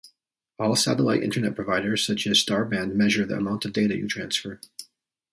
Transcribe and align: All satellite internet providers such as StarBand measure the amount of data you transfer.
All 0.57 0.75
satellite 0.75 1.21
internet 1.21 1.53
providers 1.53 2.03
such 2.07 2.25
as 2.25 2.43
StarBand 2.43 2.95
measure 2.95 3.23
the 3.23 3.35
amount 3.35 3.65
of 3.65 3.73
data 3.73 3.95
you 3.95 4.07
transfer. 4.07 4.59